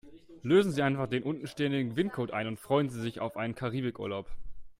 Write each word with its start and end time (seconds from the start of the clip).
Lösen 0.41 0.71
Sie 0.71 0.81
einfach 0.81 1.05
den 1.07 1.21
unten 1.21 1.45
stehenden 1.45 1.91
Gewinncode 1.91 2.31
ein 2.33 2.47
und 2.47 2.59
freuen 2.59 2.89
Sie 2.89 2.99
sich 2.99 3.19
auf 3.19 3.37
einen 3.37 3.53
Karibikurlaub. 3.53 4.25